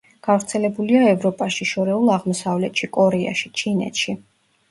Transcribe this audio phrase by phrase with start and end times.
[0.27, 4.17] გავრცელებულია ევროპაში, შორეულ აღმოსავლეთში, კორეაში, ჩინეთში.